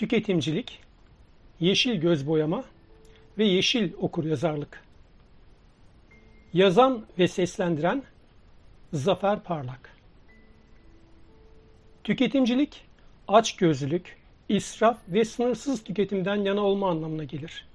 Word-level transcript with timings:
tüketimcilik, 0.00 0.78
yeşil 1.60 1.94
göz 1.94 2.26
boyama 2.26 2.64
ve 3.38 3.44
yeşil 3.44 3.92
okuryazarlık. 4.00 4.84
Yazan 6.52 7.04
ve 7.18 7.28
seslendiren 7.28 8.02
Zafer 8.92 9.40
Parlak. 9.40 9.96
Tüketimcilik, 12.04 12.84
açgözlülük, 13.28 14.16
israf 14.48 14.98
ve 15.08 15.24
sınırsız 15.24 15.84
tüketimden 15.84 16.36
yana 16.36 16.60
olma 16.60 16.90
anlamına 16.90 17.24
gelir. 17.24 17.66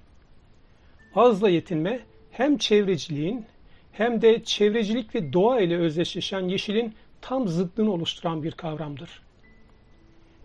Azla 1.14 1.48
yetinme 1.48 2.00
hem 2.30 2.58
çevreciliğin 2.58 3.46
hem 3.92 4.22
de 4.22 4.44
çevrecilik 4.44 5.14
ve 5.14 5.32
doğa 5.32 5.60
ile 5.60 5.76
özdeşleşen 5.76 6.48
yeşilin 6.48 6.94
tam 7.20 7.48
zıddını 7.48 7.92
oluşturan 7.92 8.42
bir 8.42 8.52
kavramdır. 8.52 9.22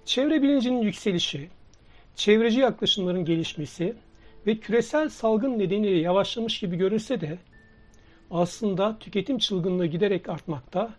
Çevre 0.05 0.41
bilincinin 0.41 0.82
yükselişi, 0.82 1.50
çevreci 2.15 2.60
yaklaşımların 2.60 3.25
gelişmesi 3.25 3.96
ve 4.47 4.57
küresel 4.57 5.10
salgın 5.10 5.60
nedeniyle 5.60 6.00
yavaşlamış 6.00 6.60
gibi 6.60 6.78
görünse 6.78 7.21
de 7.21 7.38
aslında 8.32 9.00
tüketim 9.00 9.38
çılgınlığı 9.38 9.86
giderek 9.86 10.29
artmakta, 10.29 10.93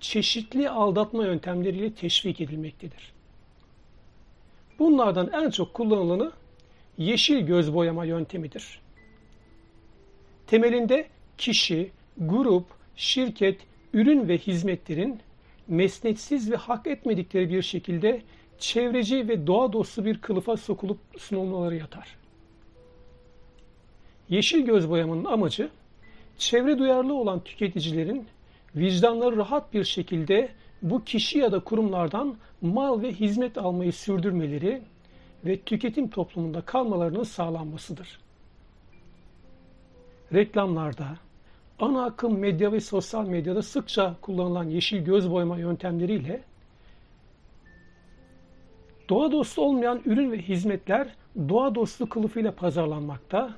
çeşitli 0.00 0.70
aldatma 0.70 1.24
yöntemleriyle 1.24 1.94
teşvik 1.94 2.40
edilmektedir. 2.40 3.12
Bunlardan 4.78 5.30
en 5.32 5.50
çok 5.50 5.74
kullanılanı 5.74 6.32
yeşil 6.98 7.40
göz 7.40 7.74
boyama 7.74 8.04
yöntemidir. 8.04 8.80
Temelinde 10.46 11.06
kişi, 11.38 11.90
grup, 12.18 12.64
şirket, 12.96 13.60
ürün 13.92 14.28
ve 14.28 14.38
hizmetlerin 14.38 15.20
mesnetsiz 15.68 16.50
ve 16.50 16.56
hak 16.56 16.86
etmedikleri 16.86 17.50
bir 17.50 17.62
şekilde 17.62 18.22
çevreci 18.60 19.28
ve 19.28 19.46
doğa 19.46 19.72
dostu 19.72 20.04
bir 20.04 20.20
kılıfa 20.20 20.56
sokulup 20.56 20.98
sunulmaları 21.18 21.76
yatar. 21.76 22.16
Yeşil 24.28 24.60
göz 24.60 24.90
boyamanın 24.90 25.24
amacı, 25.24 25.68
çevre 26.38 26.78
duyarlı 26.78 27.14
olan 27.14 27.40
tüketicilerin 27.40 28.26
vicdanları 28.76 29.36
rahat 29.36 29.74
bir 29.74 29.84
şekilde 29.84 30.48
bu 30.82 31.04
kişi 31.04 31.38
ya 31.38 31.52
da 31.52 31.60
kurumlardan 31.60 32.36
mal 32.62 33.02
ve 33.02 33.12
hizmet 33.12 33.58
almayı 33.58 33.92
sürdürmeleri 33.92 34.82
ve 35.44 35.60
tüketim 35.60 36.10
toplumunda 36.10 36.60
kalmalarının 36.60 37.22
sağlanmasıdır. 37.22 38.20
Reklamlarda, 40.34 41.06
ana 41.78 42.04
akım 42.04 42.38
medya 42.38 42.72
ve 42.72 42.80
sosyal 42.80 43.26
medyada 43.26 43.62
sıkça 43.62 44.14
kullanılan 44.20 44.64
yeşil 44.64 44.98
göz 45.04 45.30
boyama 45.30 45.58
yöntemleriyle 45.58 46.42
doğa 49.10 49.32
dostu 49.32 49.62
olmayan 49.62 50.00
ürün 50.04 50.32
ve 50.32 50.38
hizmetler 50.42 51.08
doğa 51.48 51.74
dostu 51.74 52.08
kılıfıyla 52.08 52.54
pazarlanmakta, 52.54 53.54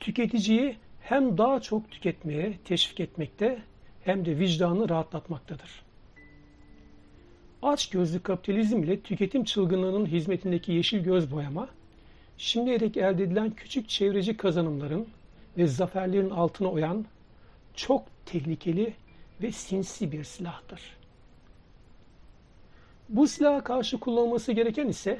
tüketiciyi 0.00 0.76
hem 1.00 1.38
daha 1.38 1.60
çok 1.60 1.90
tüketmeye 1.90 2.58
teşvik 2.64 3.00
etmekte 3.00 3.62
hem 4.04 4.24
de 4.24 4.38
vicdanı 4.38 4.88
rahatlatmaktadır. 4.88 5.84
Aç 7.62 7.90
gözlü 7.90 8.22
kapitalizm 8.22 8.82
ile 8.82 9.00
tüketim 9.00 9.44
çılgınlığının 9.44 10.06
hizmetindeki 10.06 10.72
yeşil 10.72 10.98
göz 10.98 11.32
boyama, 11.32 11.68
şimdiye 12.38 12.80
dek 12.80 12.96
elde 12.96 13.22
edilen 13.22 13.50
küçük 13.50 13.88
çevreci 13.88 14.36
kazanımların 14.36 15.06
ve 15.58 15.66
zaferlerin 15.66 16.30
altına 16.30 16.68
oyan 16.68 17.04
çok 17.74 18.04
tehlikeli 18.26 18.94
ve 19.42 19.52
sinsi 19.52 20.12
bir 20.12 20.24
silahtır. 20.24 20.80
Bu 23.08 23.28
silaha 23.28 23.64
karşı 23.64 24.00
kullanılması 24.00 24.52
gereken 24.52 24.88
ise 24.88 25.18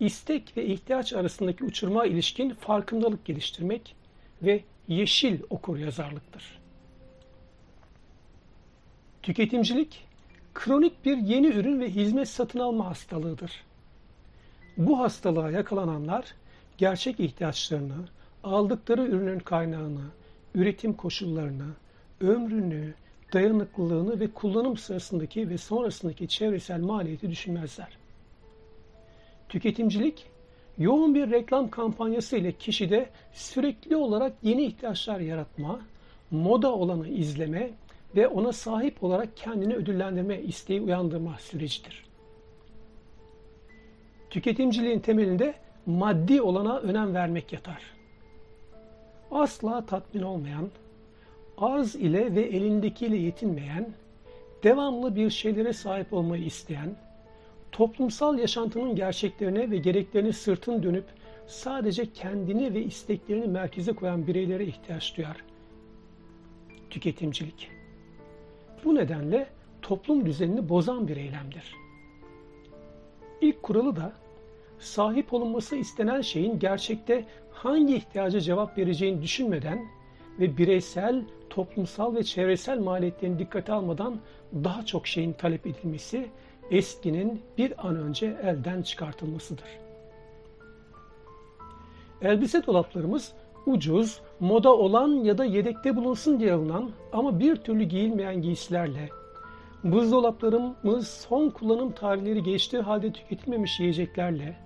istek 0.00 0.56
ve 0.56 0.66
ihtiyaç 0.66 1.12
arasındaki 1.12 1.64
uçurma 1.64 2.06
ilişkin 2.06 2.50
farkındalık 2.50 3.24
geliştirmek 3.24 3.96
ve 4.42 4.64
yeşil 4.88 5.40
okur 5.50 5.78
yazarlıktır. 5.78 6.60
Tüketimcilik, 9.22 10.06
kronik 10.54 11.04
bir 11.04 11.16
yeni 11.16 11.46
ürün 11.46 11.80
ve 11.80 11.90
hizmet 11.90 12.28
satın 12.28 12.58
alma 12.58 12.86
hastalığıdır. 12.86 13.64
Bu 14.76 15.00
hastalığa 15.00 15.50
yakalananlar 15.50 16.34
gerçek 16.78 17.20
ihtiyaçlarını, 17.20 18.08
aldıkları 18.44 19.06
ürünün 19.06 19.38
kaynağını, 19.38 20.04
üretim 20.54 20.92
koşullarını, 20.92 21.66
ömrünü, 22.20 22.94
dayanıklılığını 23.32 24.20
ve 24.20 24.28
kullanım 24.28 24.76
sırasındaki 24.76 25.50
ve 25.50 25.58
sonrasındaki 25.58 26.28
çevresel 26.28 26.80
maliyeti 26.80 27.30
düşünmezler. 27.30 27.98
Tüketimcilik, 29.48 30.26
yoğun 30.78 31.14
bir 31.14 31.30
reklam 31.30 31.70
kampanyası 31.70 32.36
ile 32.36 32.52
kişide 32.52 33.10
sürekli 33.32 33.96
olarak 33.96 34.32
yeni 34.42 34.64
ihtiyaçlar 34.64 35.20
yaratma, 35.20 35.80
moda 36.30 36.74
olanı 36.74 37.08
izleme 37.08 37.70
ve 38.16 38.28
ona 38.28 38.52
sahip 38.52 39.04
olarak 39.04 39.36
kendini 39.36 39.74
ödüllendirme 39.74 40.40
isteği 40.40 40.80
uyandırma 40.80 41.38
sürecidir. 41.38 42.04
Tüketimciliğin 44.30 45.00
temelinde 45.00 45.54
maddi 45.86 46.42
olana 46.42 46.78
önem 46.78 47.14
vermek 47.14 47.52
yatar. 47.52 47.82
Asla 49.30 49.86
tatmin 49.86 50.22
olmayan, 50.22 50.70
arz 51.60 51.94
ile 51.94 52.34
ve 52.34 52.42
elindekiyle 52.42 53.16
yetinmeyen, 53.16 53.88
devamlı 54.62 55.16
bir 55.16 55.30
şeylere 55.30 55.72
sahip 55.72 56.12
olmayı 56.12 56.44
isteyen, 56.44 56.96
toplumsal 57.72 58.38
yaşantının 58.38 58.96
gerçeklerine 58.96 59.70
ve 59.70 59.76
gereklerine 59.76 60.32
sırtın 60.32 60.82
dönüp 60.82 61.04
sadece 61.46 62.12
kendini 62.12 62.74
ve 62.74 62.82
isteklerini 62.82 63.46
merkeze 63.46 63.92
koyan 63.92 64.26
bireylere 64.26 64.64
ihtiyaç 64.64 65.16
duyar. 65.16 65.44
Tüketimcilik. 66.90 67.70
Bu 68.84 68.94
nedenle 68.94 69.46
toplum 69.82 70.26
düzenini 70.26 70.68
bozan 70.68 71.08
bir 71.08 71.16
eylemdir. 71.16 71.74
İlk 73.40 73.62
kuralı 73.62 73.96
da 73.96 74.12
sahip 74.78 75.32
olunması 75.32 75.76
istenen 75.76 76.20
şeyin 76.20 76.58
gerçekte 76.58 77.24
hangi 77.52 77.96
ihtiyaca 77.96 78.40
cevap 78.40 78.78
vereceğini 78.78 79.22
düşünmeden 79.22 79.88
ve 80.40 80.56
bireysel, 80.56 81.24
toplumsal 81.50 82.14
ve 82.14 82.24
çevresel 82.24 82.78
maliyetlerini 82.78 83.38
dikkate 83.38 83.72
almadan 83.72 84.16
daha 84.54 84.86
çok 84.86 85.06
şeyin 85.06 85.32
talep 85.32 85.66
edilmesi, 85.66 86.30
eskinin 86.70 87.42
bir 87.58 87.88
an 87.88 87.96
önce 87.96 88.36
elden 88.42 88.82
çıkartılmasıdır. 88.82 89.68
Elbise 92.22 92.66
dolaplarımız 92.66 93.32
ucuz, 93.66 94.20
moda 94.40 94.76
olan 94.76 95.08
ya 95.08 95.38
da 95.38 95.44
yedekte 95.44 95.96
bulunsun 95.96 96.40
diye 96.40 96.52
alınan 96.52 96.90
ama 97.12 97.40
bir 97.40 97.56
türlü 97.56 97.84
giyilmeyen 97.84 98.42
giysilerle, 98.42 99.08
buzdolaplarımız 99.84 101.08
son 101.08 101.50
kullanım 101.50 101.92
tarihleri 101.92 102.42
geçtiği 102.42 102.80
halde 102.80 103.12
tüketilmemiş 103.12 103.80
yiyeceklerle, 103.80 104.56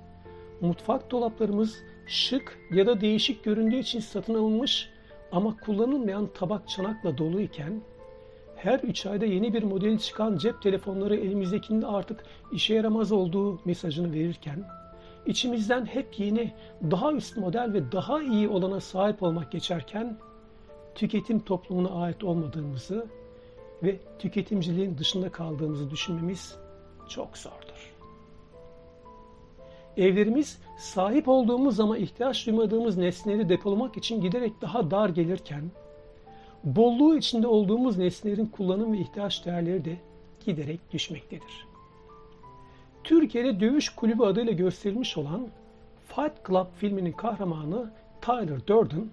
mutfak 0.61 1.11
dolaplarımız 1.11 1.77
şık 2.07 2.59
ya 2.71 2.87
da 2.87 3.01
değişik 3.01 3.45
göründüğü 3.45 3.77
için 3.77 4.01
satın 4.01 4.35
alınmış 4.35 4.94
ama 5.35 5.57
kullanılmayan 5.57 6.27
tabak 6.35 6.69
çanakla 6.69 7.19
dolu 7.19 7.41
iken, 7.41 7.83
her 8.57 8.79
üç 8.79 9.07
ayda 9.07 9.25
yeni 9.25 9.55
bir 9.55 9.63
modeli 9.63 9.99
çıkan 10.01 10.37
cep 10.37 10.63
telefonları 10.63 11.17
elimizdekinin 11.17 11.83
artık 11.83 12.25
işe 12.53 12.75
yaramaz 12.75 13.13
olduğu 13.13 13.61
mesajını 13.65 14.13
verirken, 14.13 14.65
içimizden 15.27 15.87
hep 15.87 16.19
yeni, 16.19 16.53
daha 16.91 17.13
üst 17.13 17.37
model 17.37 17.73
ve 17.73 17.93
daha 17.93 18.23
iyi 18.23 18.49
olana 18.49 18.81
sahip 18.81 19.23
olmak 19.23 19.53
geçerken, 19.53 20.17
tüketim 20.95 21.41
toplumuna 21.41 21.89
ait 22.03 22.25
olmadığımızı 22.25 23.07
ve 23.83 23.99
tüketimciliğin 24.19 24.99
dışında 24.99 25.33
kaldığımızı 25.33 25.91
düşünmemiz 25.91 26.57
çok 27.09 27.39
zordur. 27.39 27.74
Evlerimiz 29.97 30.59
sahip 30.79 31.29
olduğumuz 31.29 31.81
ama 31.81 31.99
ihtiyaç 31.99 32.47
duymadığımız 32.47 32.97
nesneleri 32.97 33.49
depolamak 33.49 33.97
için 33.97 34.21
giderek 34.21 34.53
daha 34.61 34.91
dar 34.91 35.09
gelirken, 35.09 35.63
bolluğu 36.65 37.17
içinde 37.17 37.47
olduğumuz 37.47 37.99
nesnelerin 37.99 38.47
kullanım 38.47 38.93
ve 38.93 38.99
ihtiyaç 38.99 39.47
değerleri 39.47 39.85
de 39.85 39.97
giderek 40.47 40.81
düşmektedir. 40.93 41.67
Türkiye'de 43.05 43.61
Dövüş 43.61 43.89
Kulübü 43.89 44.23
adıyla 44.23 44.53
gösterilmiş 44.53 45.17
olan 45.17 45.49
Fight 46.09 46.47
Club 46.49 46.67
filminin 46.77 47.13
kahramanı 47.13 47.91
Tyler 48.21 48.67
Durden, 48.67 49.09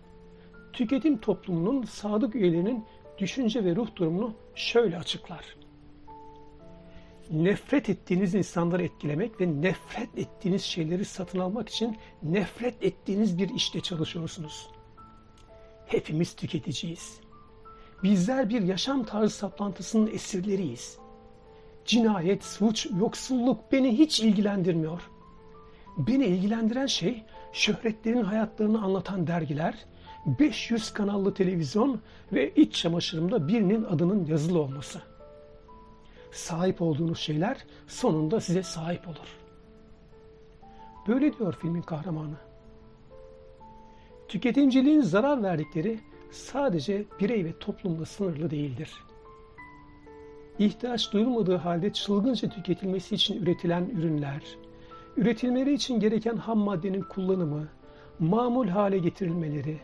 tüketim 0.74 1.18
toplumunun 1.18 1.84
sadık 1.84 2.36
üyelerinin 2.36 2.86
düşünce 3.18 3.66
ve 3.66 3.76
ruh 3.76 3.88
durumunu 3.96 4.34
şöyle 4.56 4.98
açıklar. 4.98 5.56
Nefret 7.32 7.90
ettiğiniz 7.90 8.36
insanları 8.36 8.84
etkilemek 8.84 9.42
ve 9.42 9.62
nefret 9.62 10.18
ettiğiniz 10.18 10.62
şeyleri 10.62 11.06
satın 11.06 11.40
almak 11.40 11.70
için 11.70 11.98
nefret 12.24 12.84
ettiğiniz 12.84 13.38
bir 13.38 13.50
işte 13.50 13.82
çalışıyorsunuz. 13.82 14.70
Hepimiz 15.86 16.36
tüketiciyiz. 16.36 17.20
Bizler 18.04 18.50
bir 18.50 18.62
yaşam 18.62 19.04
tarzı 19.04 19.36
saplantısının 19.36 20.12
esirleriyiz. 20.14 20.98
Cinayet, 21.86 22.44
suç, 22.44 22.88
yoksulluk 23.00 23.72
beni 23.72 23.98
hiç 23.98 24.20
ilgilendirmiyor. 24.20 25.02
Beni 25.98 26.26
ilgilendiren 26.26 26.86
şey 26.86 27.24
şöhretlerin 27.54 28.24
hayatlarını 28.24 28.84
anlatan 28.84 29.28
dergiler, 29.28 29.86
500 30.26 30.94
kanallı 30.94 31.34
televizyon 31.34 32.02
ve 32.34 32.54
iç 32.56 32.76
çamaşırımda 32.76 33.48
birinin 33.48 33.84
adının 33.84 34.26
yazılı 34.26 34.60
olması. 34.60 35.11
Sahip 36.32 36.82
olduğunuz 36.82 37.20
şeyler 37.20 37.58
sonunda 37.88 38.40
size 38.40 38.64
sahip 38.64 39.08
olur. 39.08 39.40
Böyle 41.08 41.38
diyor 41.38 41.58
filmin 41.62 41.82
kahramanı. 41.82 42.36
Tüketimciliğin 44.28 45.02
zarar 45.02 45.44
verdikleri 45.44 46.00
sadece 46.32 47.06
birey 47.20 47.46
ve 47.46 47.60
toplumla 47.60 48.06
sınırlı 48.06 48.50
değildir. 48.50 48.92
İhtiyaç 50.60 51.14
duyulmadığı 51.14 51.56
halde 51.56 51.94
çılgınca 51.94 52.50
tüketilmesi 52.50 53.16
için 53.16 53.42
üretilen 53.42 53.90
ürünler, 53.90 54.42
üretilmeleri 55.18 55.74
için 55.74 56.00
gereken 56.00 56.38
ham 56.38 56.58
maddenin 56.58 57.02
kullanımı, 57.02 57.68
mamul 58.20 58.68
hale 58.68 58.98
getirilmeleri, 58.98 59.80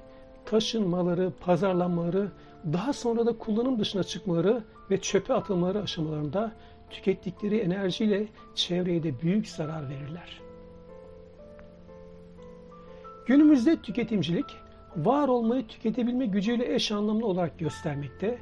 taşınmaları, 0.45 1.31
pazarlanmaları, 1.39 2.31
daha 2.73 2.93
sonra 2.93 3.25
da 3.25 3.37
kullanım 3.37 3.79
dışına 3.79 4.03
çıkmaları 4.03 4.63
ve 4.91 5.01
çöpe 5.01 5.33
atılmaları 5.33 5.81
aşamalarında 5.81 6.51
tükettikleri 6.89 7.57
enerjiyle 7.57 8.27
çevreye 8.55 9.03
de 9.03 9.21
büyük 9.21 9.47
zarar 9.47 9.89
verirler. 9.89 10.41
Günümüzde 13.25 13.81
tüketimcilik 13.81 14.45
var 14.95 15.27
olmayı 15.27 15.67
tüketebilme 15.67 16.25
gücüyle 16.25 16.73
eş 16.75 16.91
anlamlı 16.91 17.25
olarak 17.25 17.59
göstermekte 17.59 18.39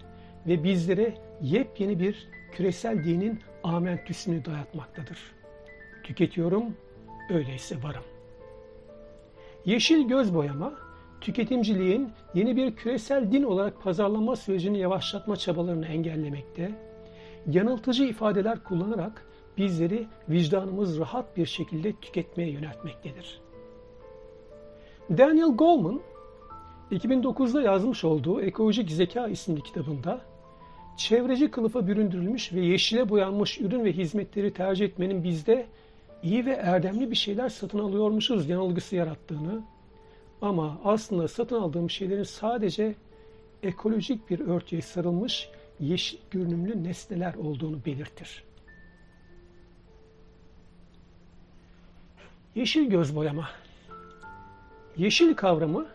ve 0.48 0.64
bizlere 0.64 1.18
yepyeni 1.42 2.00
bir 2.00 2.28
küresel 2.52 3.04
dinin 3.04 3.40
amentüsünü 3.64 4.46
dayatmaktadır. 4.46 5.20
Tüketiyorum, 6.04 6.64
öyleyse 7.30 7.84
varım. 7.84 8.04
Yeşil 9.66 10.08
göz 10.08 10.34
boyama, 10.34 10.74
tüketimciliğin 11.26 12.10
yeni 12.34 12.56
bir 12.56 12.76
küresel 12.76 13.32
din 13.32 13.44
olarak 13.44 13.82
pazarlama 13.82 14.36
sürecini 14.36 14.80
yavaşlatma 14.80 15.36
çabalarını 15.36 15.86
engellemekte, 15.86 16.72
yanıltıcı 17.48 18.04
ifadeler 18.04 18.64
kullanarak 18.64 19.26
bizleri 19.58 20.08
vicdanımız 20.30 21.00
rahat 21.00 21.38
bir 21.38 21.46
şekilde 21.46 21.94
tüketmeye 21.94 22.50
yöneltmektedir. 22.50 23.42
Daniel 25.18 25.48
Goleman, 25.48 26.02
2009'da 26.92 27.62
yazmış 27.62 28.04
olduğu 28.04 28.42
Ekolojik 28.42 28.92
Zeka 28.92 29.28
isimli 29.28 29.62
kitabında 29.62 30.22
çevreci 30.98 31.52
kılıfa 31.52 31.88
büründürülmüş 31.88 32.54
ve 32.54 32.60
yeşile 32.62 33.10
boyanmış 33.10 33.62
ürün 33.62 33.86
ve 33.86 33.92
hizmetleri 33.94 34.54
tercih 34.54 34.86
etmenin 34.86 35.24
bizde 35.24 35.66
iyi 36.24 36.46
ve 36.46 36.52
erdemli 36.52 37.12
bir 37.12 37.16
şeyler 37.16 37.50
satın 37.50 37.80
alıyormuşuz 37.80 38.50
yanılgısı 38.50 38.96
yarattığını 38.96 39.64
ama 40.46 40.82
aslında 40.84 41.28
satın 41.28 41.62
aldığım 41.62 41.90
şeylerin 41.90 42.24
sadece 42.24 42.96
ekolojik 43.64 44.30
bir 44.30 44.40
örtüye 44.40 44.82
sarılmış 44.82 45.50
yeşil 45.80 46.18
görünümlü 46.32 46.84
nesneler 46.84 47.34
olduğunu 47.34 47.86
belirtir. 47.86 48.44
Yeşil 52.56 52.90
göz 52.90 53.16
boyama 53.16 53.50
Yeşil 54.98 55.36
kavramı 55.36 55.86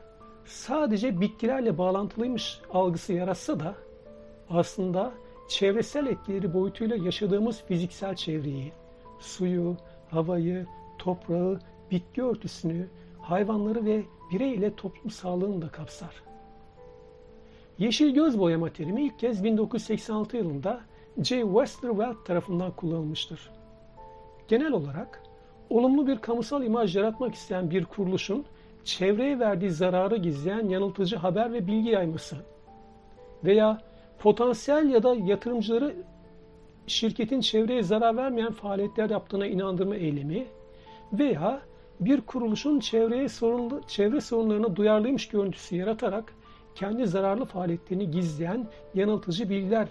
sadece 0.45 1.21
bitkilerle 1.21 1.79
bağlantılıymış 1.79 2.61
algısı 2.73 3.13
yaratsa 3.13 3.61
da 3.61 3.75
aslında 4.51 5.13
çevresel 5.49 6.07
etkileri 6.07 6.55
boyutuyla 6.55 6.97
yaşadığımız 6.97 7.63
fiziksel 7.63 8.17
çevreyi, 8.17 8.73
suyu, 9.21 9.77
havayı, 10.11 10.67
toprağı, 10.99 11.61
bitki 11.91 12.23
örtüsünü, 12.23 12.89
hayvanları 13.23 13.85
ve 13.85 14.03
birey 14.33 14.55
ile 14.55 14.75
toplum 14.75 15.11
sağlığını 15.11 15.63
da 15.63 15.69
kapsar. 15.69 16.23
Yeşil 17.79 18.15
göz 18.15 18.39
boyama 18.39 18.73
terimi 18.73 19.03
ilk 19.03 19.19
kez 19.19 19.45
1986 19.45 20.37
yılında 20.37 20.81
J. 21.23 21.43
Westervelt 21.43 22.27
tarafından 22.27 22.71
kullanılmıştır. 22.71 23.51
Genel 24.49 24.73
olarak 24.73 25.23
olumlu 25.71 26.07
bir 26.07 26.19
kamusal 26.19 26.65
imaj 26.65 26.97
yaratmak 26.97 27.35
isteyen 27.35 27.71
bir 27.71 27.85
kuruluşun 27.85 28.45
çevreye 28.85 29.39
verdiği 29.39 29.71
zararı 29.71 30.17
gizleyen 30.17 30.69
yanıltıcı 30.69 31.17
haber 31.17 31.53
ve 31.53 31.67
bilgi 31.67 31.89
yayması 31.89 32.37
veya 33.45 33.79
potansiyel 34.19 34.91
ya 34.91 35.03
da 35.03 35.15
yatırımcıları 35.15 35.95
şirketin 36.87 37.41
çevreye 37.41 37.83
zarar 37.83 38.17
vermeyen 38.17 38.53
faaliyetler 38.53 39.11
yaptığına 39.11 39.47
inandırma 39.47 39.97
eylemi 39.97 40.47
veya 41.13 41.61
bir 42.01 42.21
kuruluşun 42.21 42.81
çevreye 42.81 43.29
sorunlu, 43.29 43.81
çevre 43.87 44.21
sorunlarına 44.21 44.77
duyarlıymış 44.77 45.29
görüntüsü 45.29 45.77
yaratarak 45.77 46.35
kendi 46.75 47.07
zararlı 47.07 47.45
faaliyetlerini 47.45 48.11
gizleyen 48.11 48.67
yanıltıcı 48.95 49.51
bilgiler 49.51 49.89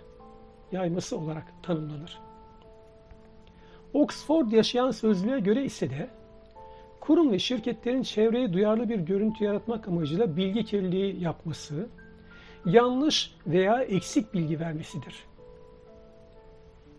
yayması 0.71 1.17
olarak 1.17 1.63
tanımlanır. 1.63 2.19
Oxford 3.93 4.51
yaşayan 4.51 4.91
sözlüğe 4.91 5.39
göre 5.39 5.63
ise 5.63 5.89
de 5.89 6.09
kurum 6.99 7.31
ve 7.31 7.39
şirketlerin 7.39 8.03
çevreye 8.03 8.53
duyarlı 8.53 8.89
bir 8.89 8.99
görüntü 8.99 9.43
yaratmak 9.43 9.87
amacıyla 9.87 10.37
bilgi 10.37 10.65
kirliliği 10.65 11.23
yapması, 11.23 11.89
yanlış 12.65 13.35
veya 13.47 13.81
eksik 13.81 14.33
bilgi 14.33 14.59
vermesidir. 14.59 15.25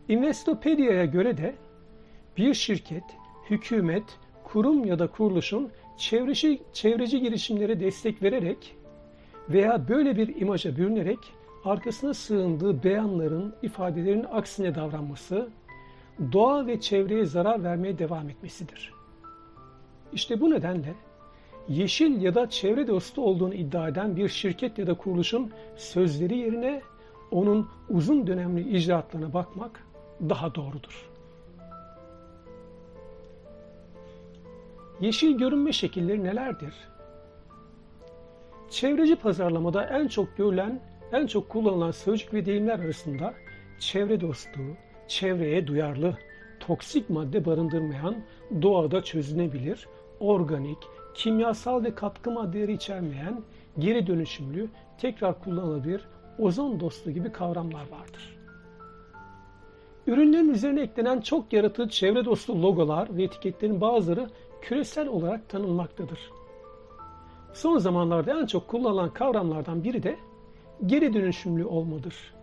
Investopedia'ya 0.08 1.04
göre 1.04 1.36
de 1.36 1.54
bir 2.36 2.54
şirket, 2.54 3.04
hükümet, 3.50 4.18
kurum 4.52 4.84
ya 4.84 4.98
da 4.98 5.06
kuruluşun 5.06 5.70
çevreci, 5.96 6.62
çevreci 6.72 7.20
girişimlere 7.20 7.80
destek 7.80 8.22
vererek 8.22 8.76
veya 9.48 9.88
böyle 9.88 10.16
bir 10.16 10.40
imaja 10.40 10.76
bürünerek 10.76 11.18
arkasına 11.64 12.14
sığındığı 12.14 12.82
beyanların, 12.84 13.54
ifadelerin 13.62 14.26
aksine 14.32 14.74
davranması, 14.74 15.48
doğa 16.32 16.66
ve 16.66 16.80
çevreye 16.80 17.24
zarar 17.24 17.64
vermeye 17.64 17.98
devam 17.98 18.28
etmesidir. 18.28 18.92
İşte 20.12 20.40
bu 20.40 20.50
nedenle 20.50 20.94
yeşil 21.68 22.22
ya 22.22 22.34
da 22.34 22.50
çevre 22.50 22.86
dostu 22.86 23.22
olduğunu 23.22 23.54
iddia 23.54 23.88
eden 23.88 24.16
bir 24.16 24.28
şirket 24.28 24.78
ya 24.78 24.86
da 24.86 24.94
kuruluşun 24.94 25.50
sözleri 25.76 26.38
yerine 26.38 26.82
onun 27.30 27.68
uzun 27.88 28.26
dönemli 28.26 28.76
icraatlarına 28.76 29.34
bakmak 29.34 29.86
daha 30.28 30.54
doğrudur. 30.54 31.09
Yeşil 35.00 35.38
görünme 35.38 35.72
şekilleri 35.72 36.24
nelerdir? 36.24 36.74
Çevreci 38.70 39.16
pazarlamada 39.16 39.84
en 39.84 40.08
çok 40.08 40.36
görülen, 40.36 40.80
en 41.12 41.26
çok 41.26 41.48
kullanılan 41.48 41.90
sözcük 41.90 42.34
ve 42.34 42.46
deyimler 42.46 42.78
arasında 42.78 43.34
çevre 43.78 44.20
dostu, 44.20 44.60
çevreye 45.08 45.66
duyarlı, 45.66 46.16
toksik 46.60 47.10
madde 47.10 47.44
barındırmayan, 47.44 48.16
doğada 48.62 49.02
çözünebilir, 49.02 49.88
organik, 50.20 50.78
kimyasal 51.14 51.84
ve 51.84 51.94
katkı 51.94 52.30
maddeleri 52.30 52.72
içermeyen, 52.72 53.42
geri 53.78 54.06
dönüşümlü, 54.06 54.68
tekrar 54.98 55.44
kullanılabilir, 55.44 56.08
ozon 56.38 56.80
dostu 56.80 57.10
gibi 57.10 57.32
kavramlar 57.32 57.88
vardır. 57.90 58.38
Ürünlerin 60.06 60.48
üzerine 60.48 60.80
eklenen 60.80 61.20
çok 61.20 61.52
yaratıcı 61.52 61.90
çevre 61.90 62.24
dostu 62.24 62.62
logolar 62.62 63.16
ve 63.16 63.22
etiketlerin 63.22 63.80
bazıları 63.80 64.28
küresel 64.62 65.08
olarak 65.08 65.48
tanınmaktadır. 65.48 66.30
Son 67.52 67.78
zamanlarda 67.78 68.40
en 68.40 68.46
çok 68.46 68.68
kullanılan 68.68 69.12
kavramlardan 69.12 69.84
biri 69.84 70.02
de 70.02 70.16
geri 70.86 71.14
dönüşümlü 71.14 71.64
olmadır. 71.64 72.34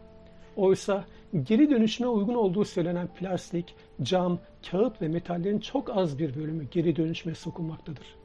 Oysa 0.55 1.05
geri 1.43 1.69
dönüşüme 1.69 2.09
uygun 2.09 2.33
olduğu 2.33 2.65
söylenen 2.65 3.07
plastik, 3.07 3.75
cam, 4.01 4.39
kağıt 4.71 5.01
ve 5.01 5.07
metallerin 5.07 5.59
çok 5.59 5.97
az 5.97 6.19
bir 6.19 6.36
bölümü 6.36 6.63
geri 6.71 6.95
dönüşüme 6.95 7.36
sokulmaktadır. 7.36 8.15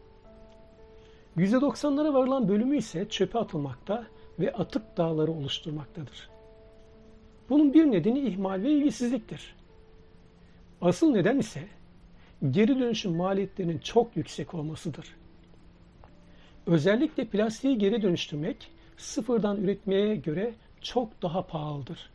%90'lara 1.36 2.14
varılan 2.14 2.48
bölümü 2.48 2.76
ise 2.76 3.08
çöpe 3.08 3.38
atılmakta 3.38 4.06
ve 4.38 4.52
atık 4.52 4.96
dağları 4.96 5.32
oluşturmaktadır. 5.32 6.30
Bunun 7.50 7.74
bir 7.74 7.90
nedeni 7.90 8.20
ihmal 8.20 8.62
ve 8.62 8.70
ilgisizliktir. 8.70 9.56
Asıl 10.80 11.12
neden 11.12 11.38
ise 11.38 11.68
geri 12.50 12.78
dönüşüm 12.78 13.16
maliyetlerinin 13.16 13.78
çok 13.78 14.16
yüksek 14.16 14.54
olmasıdır. 14.54 15.16
Özellikle 16.66 17.24
plastiği 17.24 17.78
geri 17.78 18.02
dönüştürmek 18.02 18.70
sıfırdan 18.96 19.56
üretmeye 19.56 20.16
göre 20.16 20.54
çok 20.80 21.22
daha 21.22 21.46
pahalıdır. 21.46 22.10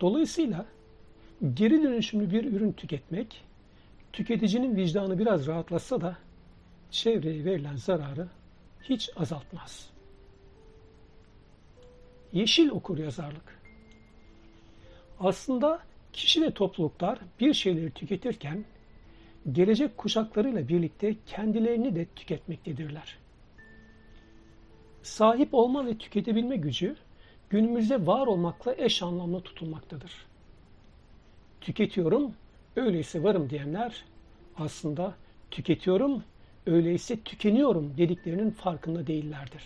Dolayısıyla 0.00 0.66
geri 1.54 1.82
dönüşümlü 1.82 2.30
bir 2.30 2.44
ürün 2.44 2.72
tüketmek 2.72 3.44
tüketicinin 4.12 4.76
vicdanı 4.76 5.18
biraz 5.18 5.46
rahatlatsa 5.46 6.00
da 6.00 6.16
çevreye 6.90 7.44
verilen 7.44 7.76
zararı 7.76 8.28
hiç 8.82 9.10
azaltmaz. 9.16 9.90
Yeşil 12.32 12.68
okur 12.68 12.98
yazarlık. 12.98 13.62
Aslında 15.20 15.80
kişi 16.12 16.42
ve 16.42 16.50
topluluklar 16.50 17.18
bir 17.40 17.54
şeyleri 17.54 17.90
tüketirken 17.90 18.64
gelecek 19.52 19.98
kuşaklarıyla 19.98 20.68
birlikte 20.68 21.16
kendilerini 21.26 21.94
de 21.94 22.06
tüketmektedirler. 22.16 23.18
Sahip 25.02 25.54
olma 25.54 25.86
ve 25.86 25.98
tüketebilme 25.98 26.56
gücü 26.56 26.96
günümüzde 27.50 28.06
var 28.06 28.26
olmakla 28.26 28.74
eş 28.78 29.02
anlamlı 29.02 29.40
tutulmaktadır. 29.40 30.12
Tüketiyorum, 31.60 32.32
öyleyse 32.76 33.22
varım 33.22 33.50
diyenler 33.50 34.04
aslında 34.58 35.14
tüketiyorum, 35.50 36.22
öyleyse 36.66 37.20
tükeniyorum 37.20 37.92
dediklerinin 37.98 38.50
farkında 38.50 39.06
değillerdir. 39.06 39.62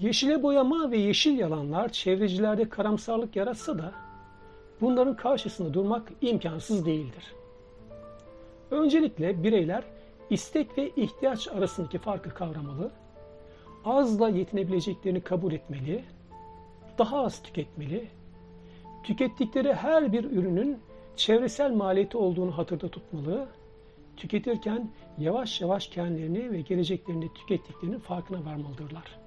Yeşile 0.00 0.42
boyama 0.42 0.90
ve 0.90 0.98
yeşil 0.98 1.38
yalanlar 1.38 1.92
çevrecilerde 1.92 2.68
karamsarlık 2.68 3.36
yaratsa 3.36 3.78
da 3.78 3.92
bunların 4.80 5.16
karşısında 5.16 5.74
durmak 5.74 6.12
imkansız 6.20 6.86
değildir. 6.86 7.39
Öncelikle 8.70 9.42
bireyler 9.42 9.84
istek 10.30 10.78
ve 10.78 10.90
ihtiyaç 10.96 11.48
arasındaki 11.48 11.98
farkı 11.98 12.34
kavramalı, 12.34 12.90
azla 13.84 14.28
yetinebileceklerini 14.28 15.20
kabul 15.20 15.52
etmeli, 15.52 16.04
daha 16.98 17.24
az 17.24 17.42
tüketmeli, 17.42 18.08
tükettikleri 19.02 19.74
her 19.74 20.12
bir 20.12 20.24
ürünün 20.24 20.78
çevresel 21.16 21.72
maliyeti 21.72 22.16
olduğunu 22.16 22.58
hatırda 22.58 22.88
tutmalı, 22.88 23.48
tüketirken 24.16 24.90
yavaş 25.18 25.60
yavaş 25.60 25.88
kendilerini 25.88 26.52
ve 26.52 26.60
geleceklerini 26.60 27.34
tükettiklerinin 27.34 27.98
farkına 27.98 28.44
varmalıdırlar. 28.44 29.18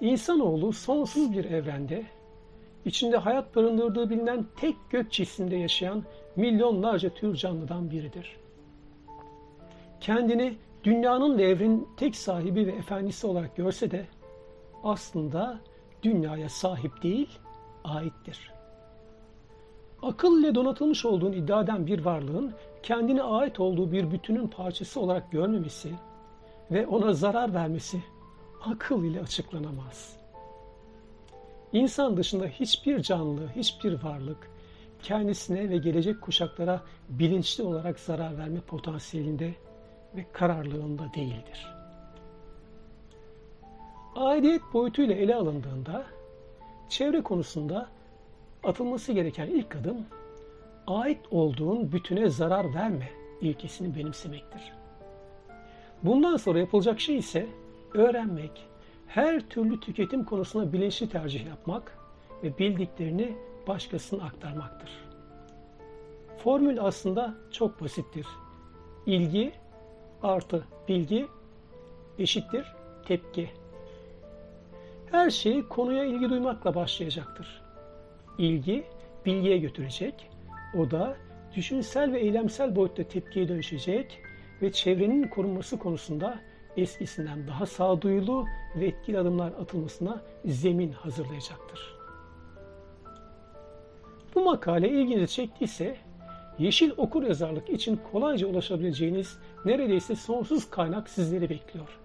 İnsanoğlu 0.00 0.72
sonsuz 0.72 1.32
bir 1.32 1.44
evrende, 1.44 2.06
içinde 2.84 3.16
hayat 3.16 3.56
barındırdığı 3.56 4.10
bilinen 4.10 4.46
tek 4.56 4.76
gök 4.90 5.12
cisimde 5.12 5.56
yaşayan 5.56 6.02
milyonlarca 6.36 7.10
tür 7.10 7.34
canlıdan 7.34 7.90
biridir. 7.90 8.36
Kendini 10.00 10.54
dünyanın 10.84 11.38
ve 11.38 11.42
evrenin 11.42 11.88
tek 11.96 12.16
sahibi 12.16 12.66
ve 12.66 12.72
efendisi 12.72 13.26
olarak 13.26 13.56
görse 13.56 13.90
de 13.90 14.06
aslında 14.84 15.58
dünyaya 16.02 16.48
sahip 16.48 17.02
değil, 17.02 17.28
aittir. 17.84 18.52
Akıl 20.02 20.40
ile 20.40 20.54
donatılmış 20.54 21.04
olduğunu 21.04 21.34
iddia 21.34 21.62
eden 21.62 21.86
bir 21.86 22.04
varlığın 22.04 22.52
kendine 22.82 23.22
ait 23.22 23.60
olduğu 23.60 23.92
bir 23.92 24.10
bütünün 24.10 24.48
parçası 24.48 25.00
olarak 25.00 25.32
görmemesi 25.32 25.90
ve 26.70 26.86
ona 26.86 27.12
zarar 27.12 27.54
vermesi 27.54 28.02
akıl 28.64 29.04
ile 29.04 29.20
açıklanamaz. 29.20 30.21
İnsan 31.72 32.16
dışında 32.16 32.46
hiçbir 32.46 33.02
canlı, 33.02 33.48
hiçbir 33.56 34.02
varlık 34.02 34.50
kendisine 35.02 35.70
ve 35.70 35.76
gelecek 35.76 36.20
kuşaklara 36.20 36.82
bilinçli 37.08 37.64
olarak 37.64 38.00
zarar 38.00 38.38
verme 38.38 38.60
potansiyelinde 38.60 39.54
ve 40.16 40.26
kararlılığında 40.32 41.14
değildir. 41.14 41.66
Aidiyet 44.16 44.62
boyutuyla 44.72 45.14
ele 45.14 45.34
alındığında 45.34 46.04
çevre 46.88 47.22
konusunda 47.22 47.88
atılması 48.64 49.12
gereken 49.12 49.46
ilk 49.46 49.76
adım 49.76 50.06
ait 50.86 51.20
olduğun 51.30 51.92
bütüne 51.92 52.30
zarar 52.30 52.74
verme 52.74 53.10
ilkesini 53.40 53.96
benimsemektir. 53.96 54.72
Bundan 56.02 56.36
sonra 56.36 56.58
yapılacak 56.58 57.00
şey 57.00 57.16
ise 57.16 57.46
öğrenmek, 57.94 58.66
her 59.14 59.40
türlü 59.40 59.80
tüketim 59.80 60.24
konusunda 60.24 60.72
bilinçli 60.72 61.08
tercih 61.08 61.46
yapmak 61.46 61.98
ve 62.42 62.58
bildiklerini 62.58 63.36
başkasına 63.68 64.24
aktarmaktır. 64.24 64.90
Formül 66.38 66.80
aslında 66.80 67.34
çok 67.50 67.80
basittir. 67.80 68.26
İlgi 69.06 69.52
artı 70.22 70.64
bilgi 70.88 71.26
eşittir 72.18 72.66
tepki. 73.06 73.50
Her 75.10 75.30
şey 75.30 75.62
konuya 75.68 76.04
ilgi 76.04 76.30
duymakla 76.30 76.74
başlayacaktır. 76.74 77.62
İlgi 78.38 78.84
bilgiye 79.26 79.58
götürecek. 79.58 80.30
O 80.78 80.90
da 80.90 81.16
düşünsel 81.56 82.12
ve 82.12 82.20
eylemsel 82.20 82.76
boyutta 82.76 83.02
tepkiye 83.04 83.48
dönüşecek 83.48 84.18
ve 84.62 84.72
çevrenin 84.72 85.28
korunması 85.28 85.78
konusunda 85.78 86.51
eskisinden 86.76 87.48
daha 87.48 87.66
sağduyulu 87.66 88.46
ve 88.76 88.86
etkili 88.86 89.18
adımlar 89.18 89.52
atılmasına 89.52 90.22
zemin 90.44 90.92
hazırlayacaktır. 90.92 91.94
Bu 94.34 94.44
makale 94.44 94.88
ilginizi 94.88 95.32
çektiyse 95.32 95.96
yeşil 96.58 96.90
okur 96.96 97.22
yazarlık 97.22 97.70
için 97.70 98.00
kolayca 98.12 98.46
ulaşabileceğiniz 98.46 99.38
neredeyse 99.64 100.16
sonsuz 100.16 100.70
kaynak 100.70 101.08
sizleri 101.08 101.50
bekliyor. 101.50 101.98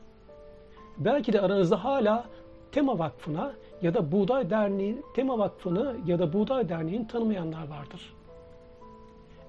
Belki 0.98 1.34
de 1.34 1.42
aranızda 1.42 1.84
hala 1.84 2.26
Tema 2.72 3.00
Vakfı'na 3.00 3.54
ya 3.82 3.94
da 3.94 4.12
Buğday 4.12 4.50
Derneği, 4.50 5.02
Tema 5.16 5.40
Vakfı'nı 5.40 5.96
ya 6.06 6.20
da 6.20 6.34
Buğday 6.34 6.70
Derneği'ni 6.70 7.08
tanımayanlar 7.08 7.68
vardır. 7.68 8.14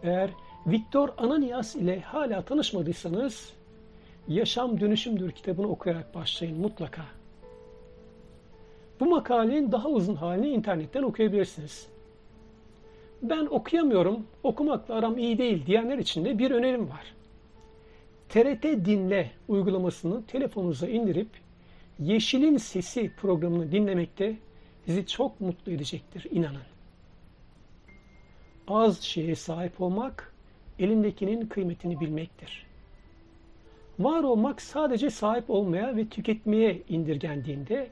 Eğer 0.03 0.31
Viktor 0.67 1.09
Ananias 1.19 1.77
ile 1.77 2.01
hala 2.01 2.43
tanışmadıysanız 2.43 3.53
Yaşam 4.29 4.81
Dönüşümdür 4.81 5.33
kitabını 5.33 5.69
okuyarak 5.69 6.15
başlayın 6.15 6.61
mutlaka. 6.61 7.03
Bu 9.01 9.07
makalenin 9.07 9.73
daha 9.73 9.89
uzun 9.89 10.15
halini 10.15 10.49
internetten 10.49 11.03
okuyabilirsiniz. 11.03 11.89
Ben 13.23 13.47
okuyamıyorum, 13.47 14.27
okumakla 14.43 14.95
aram 14.95 15.19
iyi 15.19 15.39
değil 15.39 15.67
diyenler 15.67 15.99
için 15.99 16.25
de 16.25 16.39
bir 16.39 16.51
önerim 16.51 16.91
var. 16.91 17.15
TRT 18.29 18.63
Dinle 18.63 19.31
uygulamasını 19.49 20.27
telefonunuza 20.27 20.89
indirip 20.89 21.31
Yeşil'in 21.99 22.57
Sesi 22.57 23.13
programını 23.17 23.73
dinlemekte 23.73 24.37
sizi 24.87 25.07
çok 25.07 25.41
mutlu 25.41 25.73
edecektir, 25.73 26.27
inanın. 26.31 26.63
Az 28.69 29.01
şeye 29.03 29.35
sahip 29.35 29.81
olmak, 29.81 30.35
elindekinin 30.79 31.47
kıymetini 31.47 32.01
bilmektir. 32.01 32.68
Var 33.99 34.23
olmak 34.23 34.63
sadece 34.63 35.11
sahip 35.11 35.51
olmaya 35.51 35.97
ve 35.97 36.09
tüketmeye 36.09 36.83
indirgendiğinde, 36.89 37.89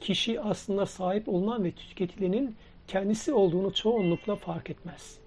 kişi 0.00 0.40
aslında 0.40 0.86
sahip 0.86 1.28
olunan 1.28 1.64
ve 1.64 1.72
tüketilenin 1.72 2.56
kendisi 2.88 3.32
olduğunu 3.32 3.74
çoğunlukla 3.74 4.36
fark 4.36 4.70
etmez. 4.70 5.18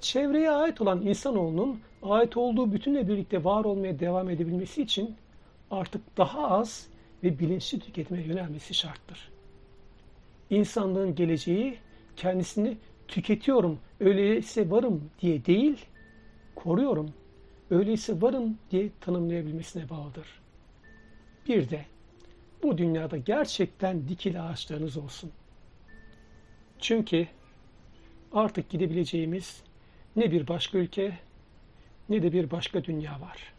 Çevreye 0.00 0.50
ait 0.50 0.80
olan 0.80 1.06
insanoğlunun 1.06 1.80
ait 2.02 2.36
olduğu 2.36 2.72
bütünle 2.72 3.08
birlikte 3.08 3.44
var 3.44 3.64
olmaya 3.64 3.98
devam 3.98 4.30
edebilmesi 4.30 4.82
için 4.82 5.16
artık 5.70 6.16
daha 6.16 6.50
az 6.50 6.86
ve 7.22 7.38
bilinçli 7.38 7.80
tüketime 7.80 8.22
yönelmesi 8.22 8.74
şarttır. 8.74 9.30
İnsanlığın 10.50 11.14
geleceği 11.14 11.78
kendisini 12.16 12.76
tüketiyorum, 13.08 13.78
öyleyse 14.00 14.70
varım 14.70 15.10
diye 15.20 15.44
değil, 15.44 15.86
koruyorum, 16.54 17.10
öyleyse 17.72 18.20
varım 18.20 18.58
diye 18.70 18.88
tanımlayabilmesine 19.00 19.88
bağlıdır. 19.88 20.26
Bir 21.48 21.70
de 21.70 21.84
bu 22.62 22.78
dünyada 22.78 23.16
gerçekten 23.16 24.08
dikili 24.08 24.40
ağaçlarınız 24.40 24.96
olsun. 24.96 25.30
Çünkü 26.78 27.26
artık 28.32 28.70
gidebileceğimiz 28.70 29.62
ne 30.16 30.32
bir 30.32 30.48
başka 30.48 30.78
ülke 30.78 31.18
ne 32.08 32.22
de 32.22 32.32
bir 32.32 32.50
başka 32.50 32.84
dünya 32.84 33.20
var. 33.20 33.51